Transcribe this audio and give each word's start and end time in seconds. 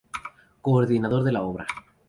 Coordinador 0.63 1.21
de 1.23 1.31
la 1.31 1.43
obra. 1.43 1.67